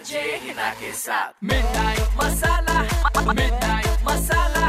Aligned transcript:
RJ 0.00 0.20
Hina 0.42 0.68
के 0.80 0.90
साथ 0.96 1.32
midnight 1.44 2.14
मसाला 2.20 2.76
midnight 3.38 4.04
मसाला 4.08 4.68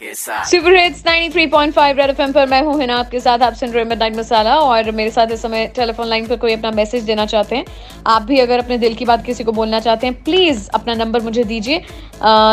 के 0.00 0.12
साथ। 0.14 0.44
सुपर 0.46 0.74
हिट्स 0.74 1.02
93.5 1.06 1.96
रेड 1.96 2.10
एफएम 2.10 2.32
पर 2.32 2.46
मैं 2.48 2.60
हूँ 2.62 2.78
हिना 2.80 2.96
आपके 2.98 3.20
साथ। 3.20 3.42
आप 3.42 3.52
सुन 3.54 3.68
रहे 3.70 3.82
हैं 3.82 3.88
मिडनाइट 3.88 4.16
मसाला 4.16 4.54
और 4.58 4.90
मेरे 4.92 5.10
साथ 5.10 5.32
इस 5.32 5.42
समय 5.42 5.66
टेलीफोन 5.76 6.06
लाइन 6.08 6.26
पर 6.26 6.36
कोई 6.38 6.52
अपना 6.52 6.70
मैसेज 6.76 7.04
देना 7.04 7.26
चाहते 7.26 7.56
हैं 7.56 7.64
आप 8.08 8.22
भी 8.22 8.38
अगर 8.40 8.58
अपने 8.58 8.78
दिल 8.78 8.94
की 8.94 9.04
बात 9.04 9.24
किसी 9.24 9.44
को 9.44 9.52
बोलना 9.52 9.80
चाहते 9.80 10.06
हैं 10.06 10.22
प्लीज़ 10.24 10.68
अपना 10.74 10.94
नंबर 10.94 11.22
मुझे 11.22 11.44
दीजिए। 11.44 11.82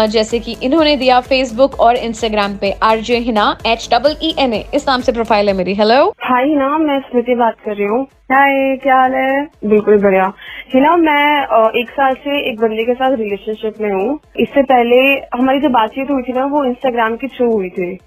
जैसे 0.10 0.40
कि 0.40 0.56
इन्होंने 0.64 0.96
दिया 0.98 1.20
फेसबुक 1.22 1.80
और 1.80 1.96
इंस्टाग्राम 1.98 2.58
पे 2.58 2.72
RJ 2.84 3.18
Hina 3.22 3.46
H 3.68 3.88
double 3.94 4.16
E 4.24 4.34
N 4.40 4.54
A 4.54 4.64
इस 4.74 4.88
नाम 4.88 5.02
से 5.02 5.12
प्रोफ़ाइल 5.12 5.48
है 5.48 5.56
मेरी। 5.56 5.74
हेलो 5.76 6.04
हाय 6.24 6.46
हिना 6.46 6.78
मैं 6.80 7.00
स्मृति 7.02 7.36
बात 7.36 7.58
कर 7.66 7.76
रही 7.76 7.88
हूँ। 7.88 8.04
हाय 8.32 8.76
क्या 8.84 8.96
हाल 8.96 9.14
है? 9.14 9.44
बिल्कुल 9.66 10.02
बढ़िया। 10.02 10.32
हिना 10.74 10.96
मैं 10.98 11.72
एक 11.80 11.90
साल 11.90 12.14
से 12.14 12.38
एक 12.50 12.60
बंदे 12.60 12.84
के 12.84 12.94
साथ 12.94 13.12
रिलेशनशिप 13.12 13.74
में 13.82 13.90
हूँ। 13.92 14.20
इससे 14.40 14.64
पहले 14.64 14.98
हमारी 15.36 15.60
जो 15.60 15.70
बातचीत 15.70 16.10
हुई 16.12 16.24
थी 16.24 16.34
ना, 16.34 16.46
वो 16.46 16.64
इंस्टाग्राम 16.66 17.16
के 17.16 17.28
थ्रू 17.28 17.52
हुई 17.52 17.70
थी। 17.70 17.98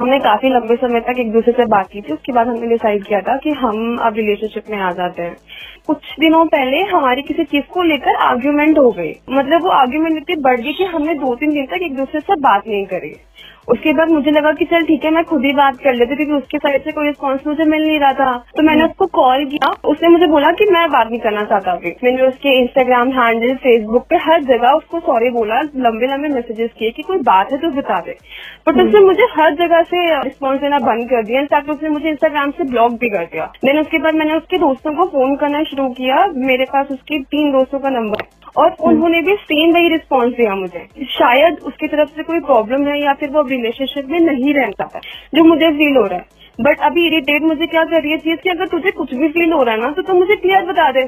हमने 0.00 0.18
काफ़ी 0.18 0.48
लंबे 0.48 0.76
समय 0.76 1.00
तक 1.00 1.18
एक 1.18 1.32
दूसरे 1.32 1.52
से 1.52 1.64
बात 1.66 1.88
की 1.92 2.00
थी 2.00 2.12
उसके 2.12 2.32
बाद 2.32 2.48
हमने 2.48 2.66
डिसाइड 2.66 3.04
किया 3.04 3.20
था 3.20 3.36
कि 3.36 3.50
हम 3.50 3.96
अब 3.96 4.14
रिलेशनशिप 4.14 4.70
में 4.70 4.78
आ 4.78 4.90
जाते 4.92 5.22
हैं। 5.22 5.36
कुछ 5.86 6.14
दिनों 6.20 6.44
पहले 6.46 6.82
हमारी 6.82 7.22
किसी 7.22 7.44
चीज़ 7.44 7.64
को 7.64 7.82
लेकर 7.82 8.14
आर्ग्यूमेंट 8.14 8.78
हो 8.78 8.90
गई। 8.90 9.12
मतलब 9.30 9.62
वो 9.62 9.70
आर्ग्यूमेंट 9.70 10.16
इतनी 10.16 10.36
बढ़ 10.36 10.60
गई 10.60 10.72
कि 10.72 10.84
हमने 10.84 11.14
दो 11.14 11.34
तीन 11.34 11.52
दिन 11.52 11.66
तक 11.66 11.82
एक 11.82 11.96
दूसरे 11.96 12.20
से 12.20 12.36
बात 12.40 12.68
नहीं 12.68 12.84
करी। 12.86 13.14
उसके 13.68 13.92
बाद 13.92 14.10
मुझे 14.10 14.30
लगा 14.30 14.52
कि 14.52 14.64
चल 14.64 14.82
ठीक 14.82 15.04
है 15.04 15.10
मैं 15.10 15.24
खुद 15.24 15.44
ही 15.44 15.52
बात 15.52 15.76
कर 15.76 15.94
लेती 15.94 16.16
क्योंकि 16.16 16.32
उसके 16.32 16.58
साइड 16.58 16.84
से 16.84 16.92
कोई 16.92 17.06
रिस्पॉन्स 17.06 17.46
मुझे 17.46 17.64
मिल 17.64 17.82
नहीं 17.86 17.98
रहा 18.00 18.12
था। 18.12 18.36
तो 18.56 18.62
मैंने 18.62 18.84
उसको 18.84 19.06
कॉल 19.06 19.44
किया। 19.44 19.68
उसने 19.84 20.08
मुझे 20.08 20.26
बोला 20.26 20.50
कि 20.50 20.64
मैं 20.64 20.88
बात 20.90 21.08
नहीं 21.10 21.20
करना 21.20 21.42
चाहता 21.44 21.72
अभी। 21.72 21.92
मैंने 22.04 22.22
उसके 22.22 22.56
इंस्टाग्राम 22.60 23.08
हैंडल 23.08 23.54
फेसबुक 23.54 24.06
पे 24.10 24.16
हर 24.16 24.42
जगह 24.42 24.70
उसको 24.70 25.00
सॉरी 25.00 25.30
बोला 25.30 25.60
लंबे 25.60 26.06
लंबे 26.06 26.28
मैसेजेस 26.28 26.70
किए 26.78 26.90
कि 26.90 27.02
कोई 27.02 27.18
बात 27.18 27.52
है 27.52 27.58
तो 27.58 27.70
बता 27.70 28.00
दे। 28.00 28.16
बट 28.68 28.80
उसने 28.82 29.00
मुझे 29.00 29.26
हर 29.38 29.54
जगह 29.54 29.82
से 29.90 30.22
रिस्पॉन्स 30.22 30.60
देना 30.60 30.78
बंद 30.78 31.08
कर 31.08 31.22
दिया। 31.24 31.40
इनफैक्ट 31.40 31.70
उसने 31.70 31.88
मुझे 31.88 32.08
इंस्टाग्राम 32.08 32.50
से 32.50 32.64
ब्लॉक 32.64 32.92
भी 32.92 33.08
कर 33.08 33.24
दिया। 33.26 33.44
देन 33.64 33.78
उसके 33.78 33.98
बाद 33.98 34.14
मैंने 34.14 34.34
उसके 34.34 34.58
दोस्तों 34.58 34.94
को 34.94 35.06
फ़ोन 35.08 35.36
करना 35.36 35.62
शुरू 35.64 35.88
किया। 35.92 36.24
मेरे 36.46 36.64
पास 36.64 36.86
उसके 36.90 37.18
तीन 37.26 37.52
दोस्तों 37.52 37.78
का 37.78 37.90
नंबर 37.90 38.22
है 38.22 38.36
और 38.56 38.74
उन्होंने 38.82 39.20
भी 39.22 39.34
सेम 39.42 39.74
वही 39.74 39.88
रिस्पॉन्स 39.88 40.34
दिया 40.34 40.54
मुझे। 40.54 40.86
शायद 41.10 41.58
उसकी 41.66 41.88
तरफ़ 41.88 42.08
से 42.08 42.22
कोई 42.22 42.40
प्रॉब्लम 42.42 42.86
है 42.88 43.00
या 43.02 43.12
फिर 43.12 43.30
वो 43.30 43.42
रिलेशनशिप 43.48 44.08
में 44.10 44.18
नहीं 44.20 44.54
रहता 44.54 44.88
है 44.94 45.00
जो 45.34 45.44
मुझे 45.44 45.70
फील 45.72 45.96
हो 45.96 46.04
रहा 46.04 46.18
है। 46.18 46.36
बट 46.58 46.80
अभी 46.82 47.06
इरिटेट 47.06 47.42
मुझे 47.42 47.66
क्या 47.66 47.84
कर 47.84 48.02
रही 48.02 48.10
है? 48.10 48.18
चीज़ 48.18 48.38
कि 48.38 48.50
अगर 48.50 48.66
तुझे 48.68 48.90
कुछ 48.90 49.14
भी 49.14 49.28
फील 49.28 49.52
हो 49.52 49.62
रहा 49.62 49.74
है 49.74 49.80
ना 49.80 49.90
तो 49.90 50.02
तू 50.02 50.14
मुझे 50.14 50.36
क्लियर 50.36 50.64
बता 50.66 50.90
दे। 50.92 51.02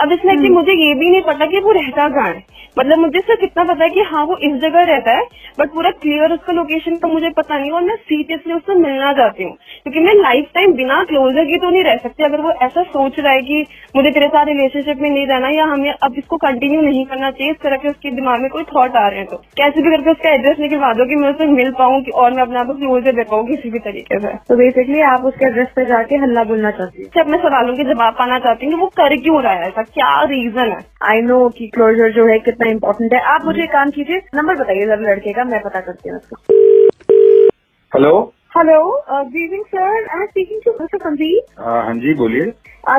अब 0.00 0.12
इसमें 0.12 0.36
कि 0.42 0.48
मुझे 0.50 0.72
ये 0.72 0.94
भी 0.94 1.10
नहीं 1.10 1.22
पता 1.22 1.46
कि 1.46 1.60
वो 1.60 1.72
रहता 1.72 2.08
कहाँ 2.08 2.28
है। 2.28 2.42
मतलब 2.78 2.98
मुझे 2.98 3.20
सिर्फ़ 3.20 3.44
इतना 3.44 3.64
पता 3.64 3.84
है 3.84 3.90
कि 3.90 4.00
हाँ 4.00 4.24
वो 4.24 4.36
इस 4.38 4.60
जगह 4.60 4.82
रहता 4.84 5.12
है 5.12 5.22
बट 5.58 5.72
पूरा 5.72 5.90
क्लियर 6.02 6.32
उसका 6.32 6.52
लोकेशन 6.52 6.96
का 6.96 7.08
मुझे 7.08 7.30
पता 7.30 7.58
नहीं 7.58 7.70
और 7.70 7.82
मैं 7.82 7.96
सीरियसली 7.96 8.54
उससे 8.54 8.74
मिलना 8.74 9.12
चाहती 9.12 9.44
हूँ। 9.44 9.56
क्योंकि 9.82 10.00
मैं 10.00 10.14
लाइफ 10.14 10.46
टाइम 10.54 10.72
बिना 10.72 11.04
क्लोजर 11.04 11.44
की 11.44 11.56
तो 11.56 11.70
नहीं 11.70 11.84
रह 11.84 11.96
सकती। 11.96 12.24
अगर 12.24 12.40
वो 12.40 12.50
ऐसा 12.50 12.82
सोच 12.82 13.18
रहा 13.18 13.32
है 13.32 13.42
कि 13.42 13.66
मुझे 13.96 14.10
तेरे 14.10 14.28
साथ 14.28 14.46
रिलेशनशिप 14.46 14.98
में 14.98 15.10
नहीं 15.10 15.26
रहना 15.26 15.48
या 15.48 15.64
हमें 15.64 15.94
अब 16.02 16.14
इसको 16.18 16.36
कंटिन्यू 16.36 16.80
नहीं 16.80 17.06
करना 17.06 17.30
चाहिए 17.30 17.50
इस 17.50 17.58
तरह 17.62 17.76
के 17.76 17.88
उसके 17.88 18.10
दिमाग 18.10 18.40
में 18.40 18.50
कोई 18.50 18.62
थॉट 18.62 18.96
आ 18.96 19.08
रहे 19.08 19.18
हैं 19.18 19.28
तो। 19.28 19.36
कैसे 19.36 19.82
भी 19.82 19.90
करके 19.90 20.10
उसका 20.10 20.30
एड्रेस 20.30 20.56
निकलवा 20.60 20.92
दो 20.92 21.04
कि 21.04 21.16
मैं 21.16 21.30
उससे 21.30 21.46
मिल 21.46 21.72
पाऊँ 21.72 22.02
कि- 22.02 22.14
और 22.14 22.34
मैं 22.34 22.42
अपने 22.42 22.58
आप 22.58 22.66
को 22.66 22.72
क्लोजर 22.72 23.12
दे 23.12 23.22
पाऊँ 23.22 23.46
किसी 23.46 23.70
भी 23.70 23.78
तरीके 23.78 24.18
से। 24.20 24.28
तो 24.28 24.56
बेसिकली 24.56 25.00
आप 25.00 25.24
उसके 25.24 25.46
एड्रेस 25.46 25.68
पे 25.76 25.84
जाके 25.84 26.16
हल्ला 26.16 26.44
बोलना 26.44 26.70
चाहती 26.70 27.02
हैं? 27.02 27.22
अपने 27.22 27.38
सवालों 27.38 27.76
के 27.76 27.84
जवाब 27.84 28.12
पाना 28.12 28.38
चाहती 28.38 28.66
हूँ 28.66 28.74
कि 28.74 28.80
वो 28.80 28.86
कर 28.86 29.16
क्यों 29.16 29.42
रहा 29.42 29.52
है 29.52 29.62
ऐसा? 29.62 29.82
क्या 29.82 30.22
रीजन 30.22 30.68
है? 30.68 30.78
आई 31.02 31.20
नो 31.20 31.48
कि 31.48 31.66
क्लोजर 31.66 32.12
जो 32.12 32.26
है 32.26 32.38
कितना 32.38 32.70
इम्पोर्टेंट 32.70 33.14
है। 33.14 33.20
आप 33.20 33.44
मुझे 33.44 33.62
एक 33.62 33.70
काम 33.70 33.90
कीजिए 33.90 34.20
नंबर 34.34 34.54
बताइए 34.54 34.86
जरा 34.86 34.94
लड़के 34.94 35.32
का 35.32 35.44
मैं 35.44 35.60
पता 35.62 35.80
करती 35.80 36.08
हूँ 36.08 36.18
उसको। 36.18 36.36
Hello 37.94 38.32
hello 38.52 38.78
good 39.08 39.36
evening 39.36 39.64
sir 39.64 40.06
I 40.06 40.20
am 40.20 40.24
speaking 40.26 40.60
to 40.64 40.70
mister 40.72 40.98
Sandeep 40.98 41.60
हाँ 41.60 41.92
जी 41.96 42.14
बोलिए। 42.14 42.50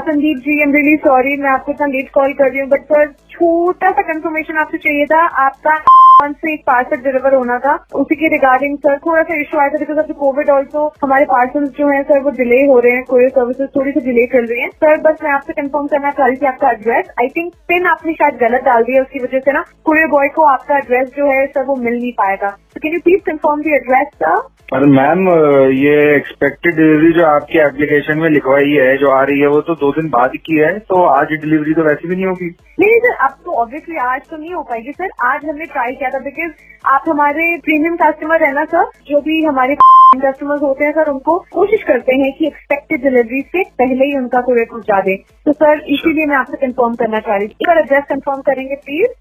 Sandeep 0.02 0.38
ji 0.46 0.58
I 0.58 0.64
am 0.64 0.74
really 0.76 0.96
sorry 1.06 1.36
मैं 1.42 1.50
आपको 1.50 1.72
इतना 1.72 1.88
लेट 1.88 2.10
कॉल 2.14 2.34
कर 2.34 2.50
रही 2.50 2.60
हूँ 2.60 2.68
बट 2.70 2.84
सर 2.92 3.12
छोटा 3.32 3.90
सा 3.92 4.02
कंफर्मेशन 4.12 4.58
आपसे 4.62 4.78
चाहिए 4.78 5.06
था 5.06 5.26
आपका 5.46 5.74
Amazon 5.74 6.34
से 6.38 6.54
एक 6.54 6.62
पार्सल 6.68 7.02
डिलीवर 7.04 7.36
होना 7.36 7.58
था 7.60 7.74
उसी 8.02 8.16
के 8.16 8.28
रिगार्डिंग 8.34 8.78
सर 8.78 8.98
थोड़ा 9.06 9.22
सा 9.24 9.40
इशू 9.42 9.58
आया 9.60 9.70
था 9.70 9.78
बिकॉज़ 9.80 10.00
ऑफ़ 10.00 10.12
कोविड 10.20 10.50
ऑल्सो 10.56 10.86
हमारे 11.04 11.26
पार्सल 11.26 11.66
जो 11.78 11.88
है 11.90 12.02
सर 12.04 12.22
वो 12.24 12.32
डिले 12.40 12.62
हो 12.66 12.80
रहे 12.80 12.94
हैं 12.96 13.04
कोई 13.06 13.28
सर्विसेज़ 13.30 13.70
थोड़ी 13.76 13.92
सी 13.92 14.06
डिले 14.06 14.26
चल 14.34 14.46
रही 14.52 14.62
है। 14.62 14.70
सर 14.84 15.00
बस 15.02 15.24
मैं 15.24 15.32
आपसे 15.32 15.54
कंफर्म 15.62 15.88
करना 15.88 16.12
चाह 16.12 16.28
रही 16.28 16.36
थी 16.36 16.46
आपका 16.48 16.72
एड्रेस 16.72 17.14
आई 17.22 17.28
थिंक 17.38 17.54
पिन 17.68 17.86
आपने 17.94 18.14
शायद 18.14 18.40
गलत 18.44 18.64
डाल 18.66 18.84
दिया 18.84 19.02
उसकी 19.02 19.24
वजह 19.24 19.40
से 19.40 19.54
ना 19.54 19.66
कुरियर 19.86 20.08
बॉय 20.10 20.28
को 20.36 20.46
आपका 20.52 20.78
एड्रेस 20.78 21.14
जो 21.18 21.32
है 21.32 21.46
सर 21.48 21.66
वो 21.66 21.76
मिल 21.78 21.94
नहीं 21.94 22.12
पाएगा। 22.22 22.56
Can 22.78 22.94
you 22.94 23.00
please 23.00 23.22
confirm 23.26 23.62
the 23.62 23.76
address 23.76 24.08
sir 24.16 24.40
अरे 24.74 24.86
मैम 24.88 25.28
ये 25.76 25.94
एक्सपेक्टेड 26.16 26.76
डिलीवरी 26.76 27.12
जो 27.14 27.26
आपके 27.26 27.60
एप्लीकेशन 27.62 28.20
में 28.20 28.30
लिखवाई 28.30 28.72
है 28.74 28.96
जो 28.98 29.10
आ 29.12 29.22
रही 29.24 29.40
है 29.40 29.48
वो 29.48 29.60
तो 29.70 29.74
दो 29.76 29.92
दिन 29.92 30.10
बाद 30.10 30.36
की 30.46 30.58
है 30.58 30.70
तो 30.92 31.02
आज 31.06 31.34
डिलीवरी 31.34 31.74
तो 31.74 31.84
वैसे 31.84 32.08
भी 32.08 32.16
नहीं 32.16 32.26
होगी। 32.26 32.48
नहीं 32.80 33.00
सर 33.00 33.16
अब 33.26 33.34
तो 33.46 33.54
ऑब्वियसली 33.62 33.98
आज 34.04 34.22
तो 34.30 34.38
नहीं 34.38 34.54
हो 34.54 34.62
पाएगी 34.70 34.92
सर 34.92 35.10
आज 35.30 35.46
हमने 35.46 35.66
ट्राई 35.74 35.92
किया 35.94 36.10
था 36.10 36.20
बिकॉज़ 36.20 36.52
आप 36.94 37.10
हमारे 37.10 37.48
प्रीमियम 37.66 37.96
कस्टमर 37.98 38.44
है 38.46 38.52
ना 38.54 38.64
सर 38.74 38.86
जो 39.10 39.20
भी 39.22 39.42
हमारे 39.46 39.76
कस्टमर्स 39.76 40.62
होते 40.62 40.86
हैं 40.86 40.92
सर 40.94 41.10
उनको 41.10 41.38
कोशिश 41.54 41.84
करते 41.88 42.16
हैं 42.22 42.32
कि 42.38 42.48
एक्सपेक्टेड 42.48 43.04
डिलीवरी 43.04 43.42
से 43.50 43.64
पहले 43.82 44.06
ही 44.06 44.18
उनका 44.18 44.42
कोरियर 44.42 44.68
पहुँचा 44.72 45.00
दें। 45.02 45.18
तो 45.46 45.52
सर 45.54 45.84
इसीलिए 45.90 46.26
मैं 46.26 46.36
आपसे 46.38 46.58
कंफर्म 46.66 46.96
करना 47.02 47.20
चाह 47.20 47.36
रही 47.36 47.48
थी। 47.48 47.56
एक 47.62 47.68
बार 47.68 47.80
एड्रेस 47.80 48.04
कंफर्म 48.10 48.42
करेंगे 48.50 48.76
प्लीज़ 48.88 49.12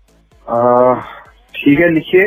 ठीक 1.55 1.81
है 1.81 1.89
लिखिए। 1.95 2.27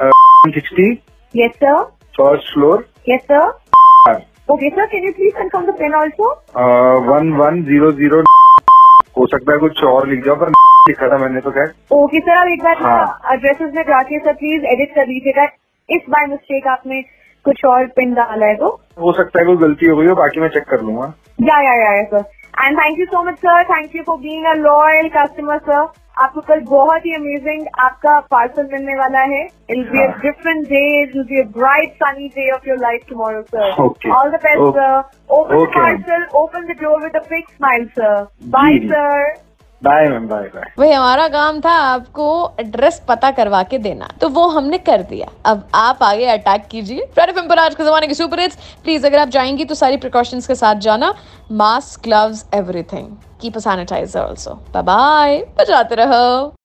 Sixty 0.00 0.90
yes 1.34 1.52
sir 1.62 1.82
first 2.18 2.52
floor 2.54 2.86
yes 3.08 3.20
sir 3.32 4.20
okay 4.52 4.68
sir 4.70 4.86
can 4.86 5.04
you 5.04 5.12
please 5.12 5.34
confirm 5.34 5.66
the 5.66 5.74
pin 5.78 5.94
also 5.94 6.30
one 7.10 7.32
one 7.38 7.62
zero 7.64 7.90
zero 7.92 8.22
हो 9.18 9.26
सकता 9.26 9.52
है 9.52 9.58
कुछ 9.58 9.82
और 9.90 10.08
लिख 10.08 10.24
जाओ 10.24 10.36
पर 10.36 10.50
लिखा 10.88 11.08
था 11.08 11.18
मैंने 11.18 11.40
तो 11.40 11.50
खैर। 11.50 11.72
ओके 11.92 12.20
सर 12.20 12.36
आप 12.38 12.48
एक 12.48 12.62
बार 12.64 12.82
हाँ। 12.82 13.32
एड्रेसेस 13.32 13.70
में 13.74 13.82
जाके 13.82 14.18
सर 14.18 14.32
प्लीज़ 14.34 14.66
एडिट 14.72 14.94
कर 14.94 15.06
लीजिएगा। 15.06 15.44
इस 15.88 16.02
बाय 16.10 16.26
मिस्टेक 16.26 16.66
आपने 16.68 17.00
कुछ 17.44 17.64
और 17.64 17.86
पिन 17.96 18.12
डाला 18.14 18.46
है 18.46 18.54
तो। 18.56 18.68
हो 19.00 19.12
सकता 19.12 19.40
है 19.40 19.46
कोई 19.46 19.56
गलती 19.56 19.86
हो 19.86 19.96
गई 19.96 20.06
हो 20.06 20.14
बाकी 20.14 20.40
मैं 20.40 20.48
चेक 20.48 20.64
कर 20.70 20.82
लूँगा। 20.82 21.12
Yeah 21.42 21.60
yeah 21.62 21.74
yeah 21.82 22.02
sir 22.04 22.24
and 22.64 22.78
thank 22.78 22.98
you 22.98 23.06
so 23.06 23.22
much 23.22 23.38
sir 23.38 23.62
thank 23.70 23.96
you 23.96 24.02
for 24.06 24.18
being 24.18 24.44
a 24.46 24.54
loyal 24.60 25.08
customer 25.16 25.58
sir 25.70 25.82
आपको 26.16 26.40
कल 26.40 26.60
बहुत 26.68 27.06
ही 27.06 27.12
अमेजिंग 27.14 27.66
आपका 27.84 28.18
पार्सल 28.30 28.68
मिलने 28.72 28.94
वाला 28.98 29.20
है। 29.32 29.42
It 29.70 29.90
be 29.90 30.02
a. 30.02 30.06
Different 30.22 30.64
day 30.68 30.80
it 31.02 31.14
will 31.16 31.24
be 31.24 31.40
a 31.40 31.44
bright 31.58 31.92
sunny 32.02 32.28
day 32.36 32.50
of 32.50 32.68
your 32.68 32.78
life 32.78 33.02
tomorrow 33.08 33.42
sir 33.42 33.70
all 34.10 34.30
the 34.30 34.40
best 34.44 34.76
sir 34.76 35.02
open 35.38 35.64
parcel 35.76 36.26
open 36.42 36.66
the 36.66 36.76
door 36.82 37.02
with 37.02 37.16
a 37.16 37.20
big 37.30 37.44
smile 37.56 37.84
sir 37.98 38.26
bye 38.56 38.78
sir 38.88 39.34
bye 39.82 40.08
bye 40.08 40.48
भाई 40.78 40.90
हमारा 40.92 41.26
काम 41.28 41.60
था 41.60 41.70
आपको 41.70 42.26
address 42.60 43.00
पता 43.08 43.30
करवा 43.30 43.62
के 43.62 43.78
देना। 43.78 44.08
तो 44.20 44.28
वो 44.28 44.46
हमने 44.48 44.78
कर 44.78 45.02
दिया। 45.02 45.28
अब 45.44 45.68
आप 45.74 46.02
आगे 46.02 46.26
अटैक 46.26 46.66
कीजिए। 46.66 47.06
आज 47.58 47.74
के 47.74 47.84
जमाने 47.84 48.06
की 48.06 48.14
सुपर 48.14 48.40
हिट्स 48.40 48.58
प्लीज़ 48.84 49.06
अगर 49.06 49.18
आप 49.18 49.28
जाएँगी 49.28 49.64
तो 49.64 49.74
सारी 49.74 49.96
प्रिकॉशंस 49.96 50.46
के 50.46 50.54
साथ 50.54 50.74
जाना। 50.80 51.14
Mask 51.52 52.02
gloves 52.04 52.44
everything 52.54 53.08
keep 53.40 53.56
a 53.56 53.60
sanitiser 53.60 54.20
also 54.20 54.54
bye 54.74 54.82
bye 54.82 55.38
बजाते 55.58 55.94
रहो। 55.94 56.54